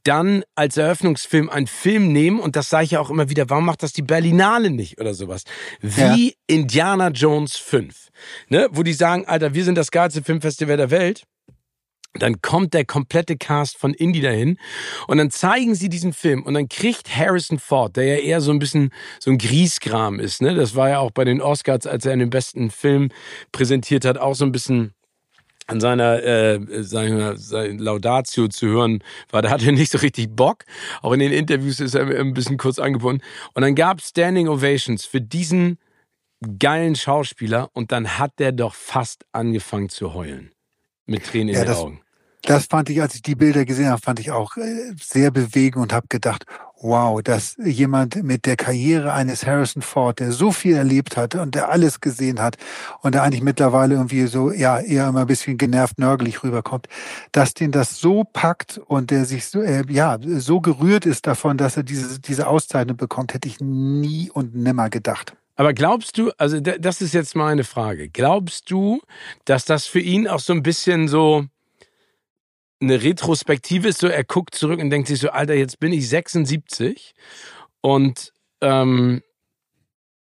[0.08, 3.66] dann als Eröffnungsfilm einen Film nehmen, und das sage ich ja auch immer wieder, warum
[3.66, 5.44] macht das die Berlinale nicht oder sowas?
[5.82, 6.34] Wie ja.
[6.48, 8.10] Indiana Jones 5.
[8.50, 8.68] Ne?
[8.72, 11.24] Wo die sagen, Alter, wir sind das geilste Filmfestival der Welt.
[12.14, 14.58] Dann kommt der komplette Cast von Indie dahin
[15.08, 18.52] und dann zeigen sie diesen Film und dann kriegt Harrison Ford, der ja eher so
[18.52, 18.90] ein bisschen
[19.20, 20.56] so ein Griesgram ist, ne?
[20.56, 23.10] Das war ja auch bei den Oscars, als er den besten Film
[23.52, 24.94] präsentiert hat, auch so ein bisschen
[25.68, 30.36] an seiner, äh, seiner, seiner Laudatio zu hören war, da hatte er nicht so richtig
[30.36, 30.64] Bock.
[31.02, 33.22] Auch in den Interviews ist er ein bisschen kurz angebunden.
[33.54, 35.78] Und dann gab es Standing Ovations für diesen
[36.60, 40.52] geilen Schauspieler und dann hat der doch fast angefangen zu heulen.
[41.06, 42.02] Mit Tränen ja, in den Augen.
[42.44, 45.82] Das fand ich, als ich die Bilder gesehen habe, fand ich auch äh, sehr bewegend
[45.82, 46.46] und habe gedacht,
[46.82, 51.56] wow, dass jemand mit der Karriere eines Harrison Ford, der so viel erlebt hat und
[51.56, 52.58] der alles gesehen hat
[53.02, 56.88] und der eigentlich mittlerweile irgendwie so, ja, eher immer ein bisschen genervt, nörgelig rüberkommt,
[57.32, 61.58] dass den das so packt und der sich so, äh, ja, so gerührt ist davon,
[61.58, 65.36] dass er diese, diese Auszeichnung bekommt, hätte ich nie und nimmer gedacht.
[65.56, 69.02] Aber glaubst du, also das ist jetzt meine Frage, glaubst du,
[69.46, 71.46] dass das für ihn auch so ein bisschen so
[72.82, 76.08] eine Retrospektive ist, so er guckt zurück und denkt sich so, Alter, jetzt bin ich
[76.10, 77.14] 76
[77.82, 79.22] und ähm,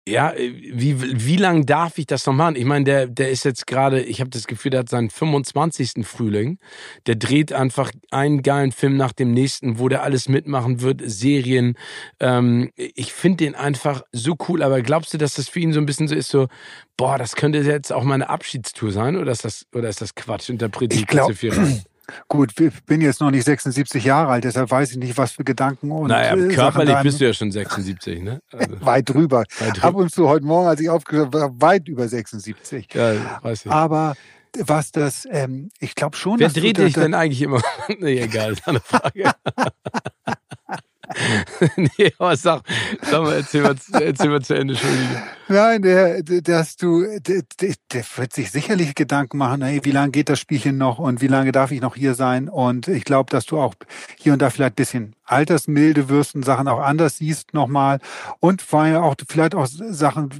[0.08, 2.54] ja, wie, wie lang darf ich das noch machen?
[2.54, 6.06] Ich meine, der, der ist jetzt gerade, ich habe das Gefühl, der hat seinen 25.
[6.06, 6.58] Frühling.
[7.06, 11.76] Der dreht einfach einen geilen Film nach dem nächsten, wo der alles mitmachen wird, Serien.
[12.20, 15.80] Ähm, ich finde den einfach so cool, aber glaubst du, dass das für ihn so
[15.80, 16.46] ein bisschen so ist, so,
[16.96, 20.50] boah, das könnte jetzt auch meine Abschiedstour sein oder ist das, oder ist das Quatsch?
[20.50, 21.34] Interpretiert ich glaube,
[22.28, 25.44] Gut, ich bin jetzt noch nicht 76 Jahre alt, deshalb weiß ich nicht, was für
[25.44, 26.08] Gedanken und.
[26.08, 28.40] Naja, äh, körperlich bist du ja schon 76, ne?
[28.52, 29.44] Also weit drüber.
[29.58, 29.88] Weit drüber.
[29.88, 32.88] Ab und zu heute Morgen, als ich aufgehört war, weit über 76.
[32.94, 33.72] Ja, weiß ich.
[33.72, 34.14] Aber
[34.58, 36.38] was das, ähm, ich glaube schon.
[36.38, 37.60] Wer dreht dich denn eigentlich immer?
[37.98, 39.32] nee, egal, ist eine Frage.
[41.76, 42.62] nee, aber sag,
[43.02, 45.22] sag mal, erzähl mal, erzähl mal zu Ende, Entschuldige.
[45.48, 50.28] Nein, der, dass du, der, der wird sich sicherlich Gedanken machen, hey, wie lange geht
[50.28, 52.48] das Spielchen noch und wie lange darf ich noch hier sein?
[52.48, 53.74] Und ich glaube, dass du auch
[54.18, 58.00] hier und da vielleicht ein bisschen altersmilde wirst und Sachen auch anders siehst nochmal.
[58.40, 60.30] Und vor allem auch vielleicht auch Sachen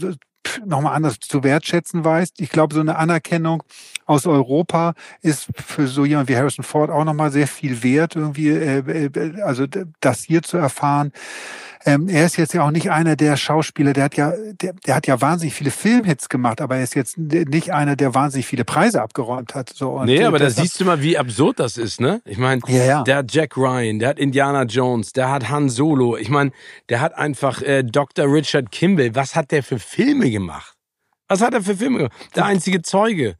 [0.64, 2.40] nochmal anders zu wertschätzen weißt.
[2.40, 3.62] Ich glaube, so eine Anerkennung
[4.04, 8.48] aus Europa ist für so jemand wie Harrison Ford auch nochmal sehr viel wert, irgendwie,
[8.48, 9.66] äh, äh, also
[10.00, 11.12] das hier zu erfahren.
[11.87, 14.96] Ähm, er ist jetzt ja auch nicht einer der Schauspieler, der hat ja, der, der
[14.96, 18.64] hat ja wahnsinnig viele Filmhits gemacht, aber er ist jetzt nicht einer, der wahnsinnig viele
[18.64, 19.70] Preise abgeräumt hat.
[19.72, 22.20] So, und nee, aber da siehst du mal, wie absurd das ist, ne?
[22.25, 23.03] Ich meine, ja, ja.
[23.05, 26.16] der hat Jack Ryan, der hat Indiana Jones, der hat Han Solo.
[26.16, 26.51] Ich meine,
[26.88, 28.27] der hat einfach äh, Dr.
[28.27, 29.14] Richard Kimball.
[29.14, 30.75] Was hat der für Filme gemacht?
[31.29, 32.16] Was hat er für Filme gemacht?
[32.35, 33.37] Der einzige Zeuge.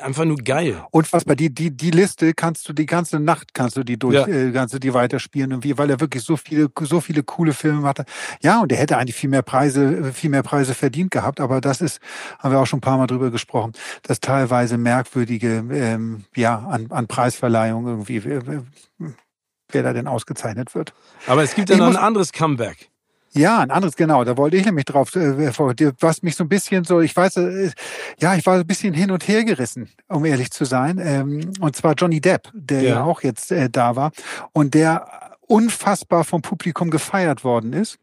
[0.00, 0.82] Einfach nur geil.
[0.92, 3.98] Und was bei die, die, die Liste kannst du die ganze Nacht kannst du die
[3.98, 4.26] durch, ja.
[4.26, 7.86] äh, kannst du die weiterspielen irgendwie, weil er wirklich so viele, so viele coole Filme
[7.86, 8.06] hatte.
[8.40, 11.82] Ja, und er hätte eigentlich viel mehr Preise, viel mehr Preise verdient gehabt, aber das
[11.82, 12.00] ist,
[12.38, 13.72] haben wir auch schon ein paar Mal drüber gesprochen,
[14.04, 20.94] das teilweise merkwürdige, ähm, ja, an, an Preisverleihung irgendwie, wer da denn ausgezeichnet wird.
[21.26, 22.88] Aber es gibt ja noch ein anderes Comeback.
[23.32, 25.52] Ja, ein anderes, genau, da wollte ich nämlich drauf, äh,
[26.00, 27.70] was mich so ein bisschen so, ich weiß, äh,
[28.18, 30.98] ja, ich war ein bisschen hin und her gerissen, um ehrlich zu sein.
[31.02, 34.12] Ähm, und zwar Johnny Depp, der ja, ja auch jetzt äh, da war
[34.52, 35.06] und der
[35.46, 37.98] unfassbar vom Publikum gefeiert worden ist.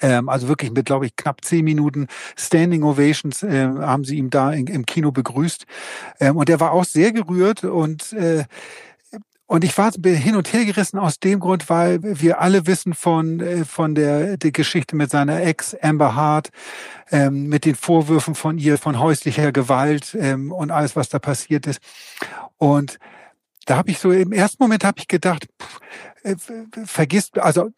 [0.00, 4.30] Ähm, also wirklich mit, glaube ich, knapp zehn Minuten Standing Ovations äh, haben sie ihm
[4.30, 5.66] da in, im Kino begrüßt.
[6.20, 8.44] Ähm, und der war auch sehr gerührt und äh,
[9.50, 13.40] und ich war hin und her gerissen aus dem Grund, weil wir alle wissen von,
[13.40, 16.50] äh, von der, der Geschichte mit seiner Ex Amber Hart,
[17.10, 21.66] ähm, mit den Vorwürfen von ihr, von häuslicher Gewalt ähm, und alles, was da passiert
[21.66, 21.80] ist.
[22.58, 23.00] Und
[23.66, 25.80] da habe ich so im ersten Moment habe ich gedacht, pff,
[26.22, 26.36] äh,
[26.86, 27.70] vergisst, also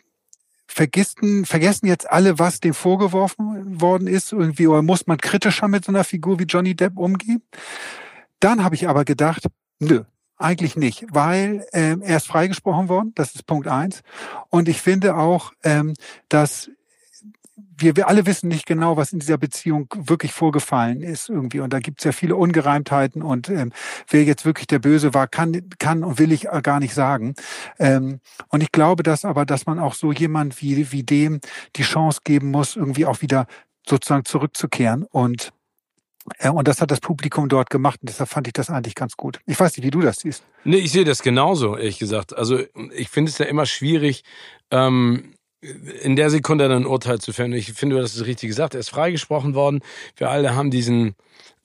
[0.67, 5.87] vergessen, vergessen jetzt alle, was dem vorgeworfen worden ist, irgendwie, oder muss man kritischer mit
[5.87, 7.43] so einer Figur wie Johnny Depp umgehen?
[8.41, 9.47] Dann habe ich aber gedacht,
[9.79, 10.05] nö,
[10.43, 14.03] eigentlich nicht, weil ähm, er ist freigesprochen worden, das ist Punkt eins.
[14.51, 15.95] Und ich finde auch, ähm,
[16.29, 16.71] dass
[17.77, 21.61] wir, wir alle wissen nicht genau, was in dieser Beziehung wirklich vorgefallen ist irgendwie.
[21.61, 23.73] Und da gibt es ja viele Ungereimtheiten und ähm,
[24.09, 27.35] wer jetzt wirklich der Böse war, kann, kann und will ich gar nicht sagen.
[27.79, 31.41] Ähm, und ich glaube, dass aber, dass man auch so jemand wie, wie dem
[31.77, 33.47] die Chance geben muss, irgendwie auch wieder
[33.87, 35.53] sozusagen zurückzukehren und
[36.53, 39.41] und das hat das Publikum dort gemacht und deshalb fand ich das eigentlich ganz gut.
[39.47, 40.45] Ich weiß nicht, wie du das siehst.
[40.65, 42.37] Nee, ich sehe das genauso, ehrlich gesagt.
[42.37, 42.61] Also
[42.95, 44.23] ich finde es ja immer schwierig,
[44.71, 47.53] ähm, in der Sekunde dann ein Urteil zu fällen.
[47.53, 48.75] Ich finde, du hast es richtig gesagt.
[48.75, 49.81] Er ist freigesprochen worden.
[50.17, 51.15] Wir alle haben diesen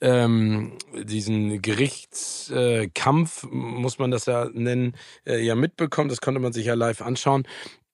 [0.00, 4.94] ähm, diesen Gerichtskampf, muss man das ja nennen,
[5.26, 6.08] äh, ja mitbekommen.
[6.08, 7.44] Das konnte man sich ja live anschauen.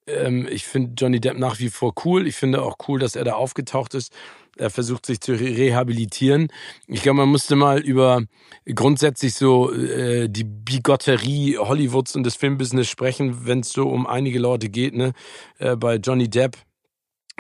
[0.07, 2.27] Ähm, ich finde Johnny Depp nach wie vor cool.
[2.27, 4.13] Ich finde auch cool, dass er da aufgetaucht ist
[4.57, 6.49] er versucht sich zu rehabilitieren.
[6.87, 8.23] Ich glaube, man musste mal über
[8.75, 14.39] grundsätzlich so äh, die Bigotterie Hollywoods und des Filmbusiness sprechen, wenn es so um einige
[14.39, 14.95] Leute geht.
[14.95, 15.13] Ne?
[15.59, 16.57] Äh, bei Johnny Depp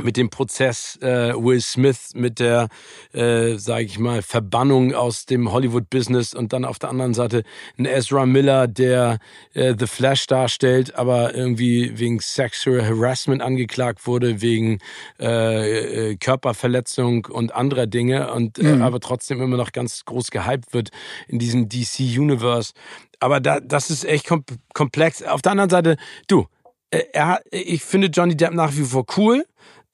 [0.02, 2.68] mit dem Prozess äh, Will Smith, mit der,
[3.12, 7.44] äh, sage ich mal, Verbannung aus dem Hollywood-Business und dann auf der anderen Seite
[7.78, 9.18] ein Ezra Miller, der
[9.52, 14.78] äh, The Flash darstellt, aber irgendwie wegen Sexual Harassment angeklagt wurde, wegen
[15.20, 18.82] äh, äh, Körperverletzung und anderer Dinge und äh, mhm.
[18.82, 20.90] aber trotzdem immer noch ganz groß gehypt wird
[21.28, 22.72] in diesem DC-Universe.
[23.20, 25.22] Aber da, das ist echt kom komplex.
[25.22, 26.46] Auf der anderen Seite, du,
[26.90, 29.44] äh, er, ich finde Johnny Depp nach wie vor cool.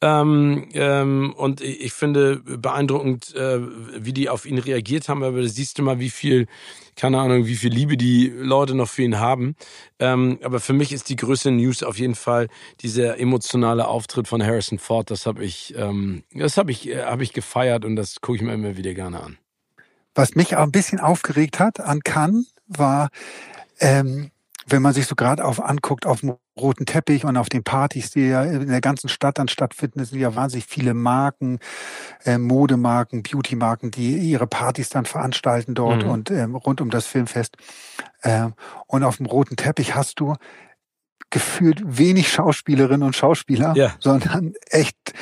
[0.03, 3.61] Ähm, ähm, und ich finde beeindruckend, äh,
[3.99, 5.23] wie die auf ihn reagiert haben.
[5.23, 6.47] Aber da siehst du mal, wie viel,
[6.97, 9.57] keine Ahnung, wie viel Liebe die Leute noch für ihn haben.
[9.99, 12.49] Ähm, aber für mich ist die größte News auf jeden Fall
[12.81, 15.11] dieser emotionale Auftritt von Harrison Ford.
[15.11, 18.43] Das habe ich, ähm, das habe ich, äh, habe ich gefeiert und das gucke ich
[18.43, 19.39] mir immer wieder gerne an.
[20.15, 23.11] Was mich auch ein bisschen aufgeregt hat an Cannes war,
[23.81, 24.31] ähm,
[24.67, 28.11] wenn man sich so gerade auf anguckt auf dem roten Teppich und auf den Partys,
[28.11, 31.59] die ja in der ganzen Stadt dann stattfinden, sind ja wahnsinnig viele Marken,
[32.25, 36.11] äh, Modemarken, Beautymarken, die ihre Partys dann veranstalten dort mhm.
[36.11, 37.57] und ähm, rund um das Filmfest.
[38.23, 38.55] Ähm,
[38.87, 40.35] und auf dem roten Teppich hast du
[41.31, 43.95] gefühlt wenig Schauspielerinnen und Schauspieler, ja.
[44.01, 45.15] sondern echt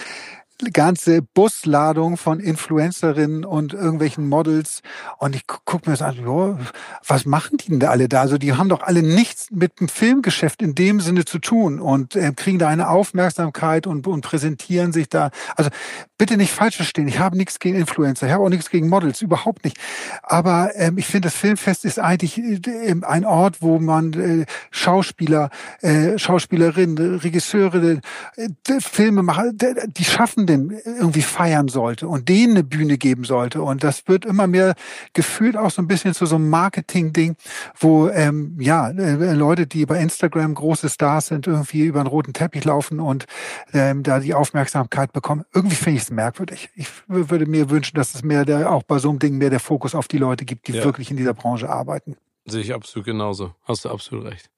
[0.73, 4.83] ganze Busladung von Influencerinnen und irgendwelchen Models.
[5.19, 6.59] Und ich gucke mir das an, jo,
[7.07, 8.21] was machen die denn da alle da?
[8.21, 12.17] Also die haben doch alle nichts mit dem Filmgeschäft in dem Sinne zu tun und
[12.17, 15.31] äh, kriegen da eine Aufmerksamkeit und, und präsentieren sich da.
[15.57, 15.71] Also
[16.19, 17.09] bitte nicht falsch verstehen.
[17.09, 19.79] Ich habe nichts gegen Influencer, ich habe auch nichts gegen Models, überhaupt nicht.
[20.23, 25.51] Aber ähm, ich finde, das Filmfest ist eigentlich äh, ein Ort, wo man äh, Schauspieler,
[25.81, 28.01] äh, Schauspielerinnen, Regisseure,
[28.37, 28.49] äh,
[28.81, 33.63] Filmemacher, die schaffen denn irgendwie feiern sollte und denen eine Bühne geben sollte.
[33.63, 34.75] Und das wird immer mehr
[35.13, 37.37] gefühlt auch so ein bisschen zu so einem Marketing-Ding,
[37.79, 42.33] wo ähm, ja äh, Leute, die bei Instagram große Stars sind, irgendwie über einen roten
[42.33, 43.27] Teppich laufen und
[43.73, 45.45] ähm, da die Aufmerksamkeit bekommen.
[45.55, 46.71] Irgendwie finde ich es merkwürdig.
[46.75, 49.61] Ich würde mir wünschen, dass es mehr der auch bei so einem Ding mehr der
[49.61, 50.85] Fokus auf die Leute gibt, die ja.
[50.85, 52.17] wirklich in dieser Branche arbeiten.
[52.49, 53.55] Sehe ich absolut genauso.
[53.65, 54.51] Hast du absolut recht.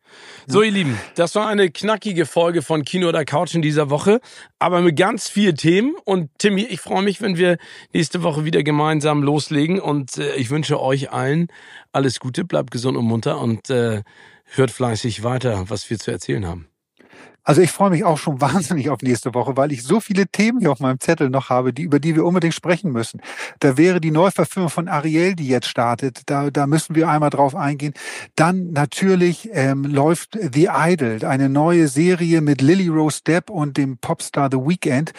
[0.47, 4.21] So, ihr Lieben, das war eine knackige Folge von Kino oder Couch in dieser Woche,
[4.59, 5.95] aber mit ganz vielen Themen.
[6.05, 7.59] Und Timmy, ich freue mich, wenn wir
[7.93, 9.81] nächste Woche wieder gemeinsam loslegen.
[9.81, 11.49] Und äh, ich wünsche euch allen
[11.93, 14.03] alles Gute, bleibt gesund und munter und äh,
[14.47, 16.69] hört fleißig weiter, was wir zu erzählen haben.
[17.51, 20.61] Also ich freue mich auch schon wahnsinnig auf nächste Woche, weil ich so viele Themen
[20.61, 23.21] hier auf meinem Zettel noch habe, die, über die wir unbedingt sprechen müssen.
[23.59, 26.23] Da wäre die Neuverfilmung von Ariel, die jetzt startet.
[26.27, 27.95] Da, da müssen wir einmal drauf eingehen.
[28.37, 33.99] Dann natürlich ähm, läuft The Idol, eine neue Serie mit Lily Rose Depp und dem
[33.99, 35.13] Popstar The Weeknd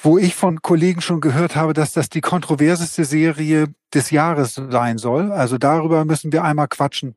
[0.00, 4.96] wo ich von Kollegen schon gehört habe, dass das die kontroverseste Serie des Jahres sein
[4.96, 5.32] soll.
[5.32, 7.16] Also darüber müssen wir einmal quatschen.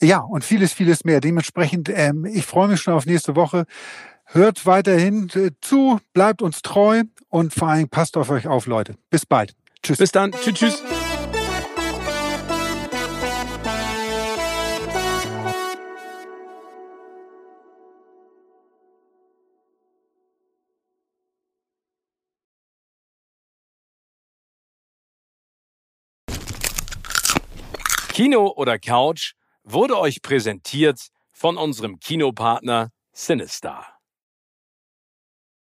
[0.00, 1.20] Ja, und vieles, vieles mehr.
[1.20, 3.64] Dementsprechend, ähm, ich freue mich schon auf nächste Woche.
[4.26, 8.94] Hört weiterhin äh, zu, bleibt uns treu und vor allem passt auf euch auf, Leute.
[9.10, 9.54] Bis bald.
[9.82, 9.98] Tschüss.
[9.98, 10.32] Bis dann.
[10.32, 10.82] Tschüss, tschüss.
[28.12, 29.32] Kino oder Couch
[29.64, 33.91] wurde euch präsentiert von unserem Kinopartner Sinistar.